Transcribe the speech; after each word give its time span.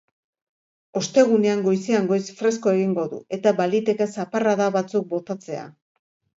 Ostegunean, 1.01 1.61
goizean 1.67 2.09
goiz 2.13 2.23
fresko 2.41 2.75
egingo 2.79 3.05
du, 3.13 3.21
eta 3.39 3.55
baliteke 3.63 4.11
zaparrada 4.19 4.73
batzuk 4.81 5.11
botatzea. 5.17 5.71